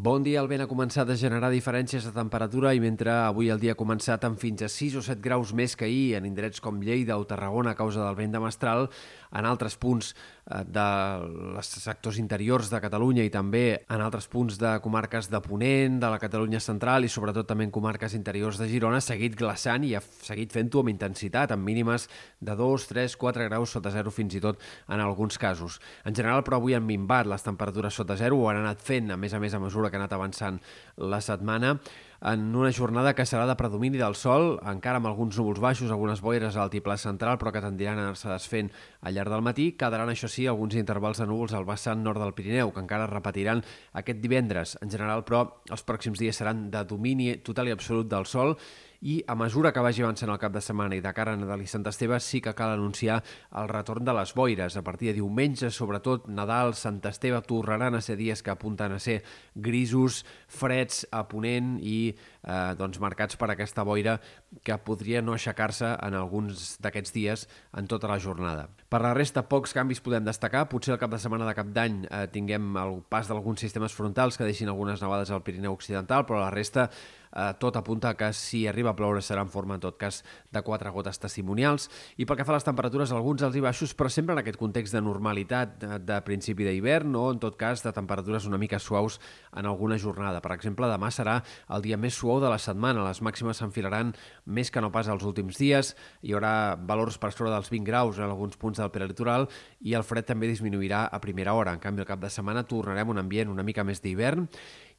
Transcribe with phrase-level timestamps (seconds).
[0.00, 3.58] Bon dia, el vent ha començat a generar diferències de temperatura i mentre avui el
[3.60, 6.62] dia ha començat amb fins a 6 o 7 graus més que ahir en indrets
[6.64, 8.88] com Lleida o Tarragona a causa del vent de mestral,
[9.36, 14.70] en altres punts eh, dels sectors interiors de Catalunya i també en altres punts de
[14.80, 19.02] comarques de Ponent, de la Catalunya central i sobretot també en comarques interiors de Girona,
[19.02, 22.08] ha seguit glaçant i ha seguit fent-ho amb intensitat, amb mínimes
[22.40, 25.76] de 2, 3, 4 graus sota zero fins i tot en alguns casos.
[26.08, 29.20] En general, però, avui han minvat les temperatures sota zero, ho han anat fent, a
[29.20, 30.60] més a més, a mesura mesura que ha anat avançant
[30.96, 31.78] la setmana,
[32.20, 36.20] en una jornada que serà de predomini del sol, encara amb alguns núvols baixos, algunes
[36.20, 38.68] boires a l'altiplà central, però que tendiran a anar-se desfent
[39.00, 39.70] al llarg del matí.
[39.80, 43.64] Quedaran, això sí, alguns intervals de núvols al vessant nord del Pirineu, que encara repetiran
[43.96, 44.76] aquest divendres.
[44.84, 48.56] En general, però, els pròxims dies seran de domini total i absolut del sol
[49.00, 51.62] i a mesura que vagi avançant el cap de setmana i de cara a Nadal
[51.64, 53.22] i Sant Esteve sí que cal anunciar
[53.56, 54.76] el retorn de les boires.
[54.76, 59.00] A partir de diumenge, sobretot Nadal, Sant Esteve, tornaran a ser dies que apunten a
[59.00, 59.22] ser
[59.54, 64.18] grisos, freds a ponent i eh, doncs marcats per aquesta boira
[64.66, 68.68] que podria no aixecar-se en alguns d'aquests dies en tota la jornada.
[68.90, 70.66] Per la resta, pocs canvis podem destacar.
[70.70, 74.38] Potser el cap de setmana de cap d'any eh, tinguem el pas d'alguns sistemes frontals
[74.38, 76.90] que deixin algunes nevades al Pirineu Occidental, però la resta
[77.32, 80.62] eh, tot apunta que si arriba a ploure serà en forma, en tot cas, de
[80.66, 81.88] quatre gotes testimonials.
[82.18, 84.58] I pel que fa a les temperatures, alguns alts i baixos, però sempre en aquest
[84.60, 89.20] context de normalitat de, principi d'hivern o, en tot cas, de temperatures una mica suaus
[89.56, 90.42] en alguna jornada.
[90.42, 93.06] Per exemple, demà serà el dia més suau de la setmana.
[93.06, 94.14] Les màximes s'enfilaran
[94.46, 95.94] més que no pas als últims dies.
[96.22, 99.48] Hi haurà valors per sobre dels 20 graus en alguns punts del prelitoral
[99.80, 101.74] i el fred també disminuirà a primera hora.
[101.74, 104.48] En canvi, el cap de setmana tornarem un ambient una mica més d'hivern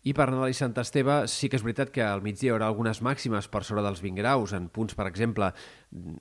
[0.01, 2.65] i per Nadal i Sant Esteve sí que és veritat que al migdia hi haurà
[2.71, 5.51] algunes màximes per sobre dels 20 graus, en punts, per exemple,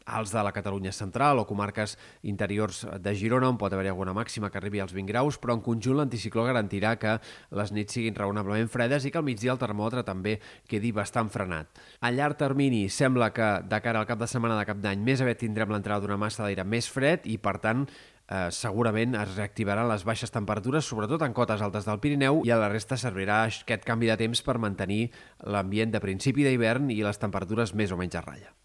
[0.05, 1.97] alts de la Catalunya central o comarques
[2.29, 5.65] interiors de Girona, on pot haver-hi alguna màxima que arribi als 20 graus, però en
[5.65, 7.17] conjunt l'anticicló garantirà que
[7.57, 10.37] les nits siguin raonablement fredes i que al migdia el termòmetre també
[10.69, 11.81] quedi bastant frenat.
[12.05, 15.25] A llarg termini sembla que de cara al cap de setmana de cap d'any més
[15.25, 17.89] aviat tindrem l'entrada d'una massa d'aire més fred i, per tant,
[18.31, 22.61] eh, segurament es reactivaran les baixes temperatures, sobretot en cotes altes del Pirineu, i a
[22.61, 25.11] la resta servirà aquest canvi de temps per mantenir
[25.45, 28.55] l'ambient de principi d'hivern i les temperatures més o menys a ratlla.